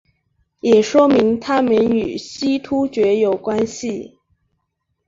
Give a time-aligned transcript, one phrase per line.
[0.61, 4.17] 也说明他们与西突厥有关系。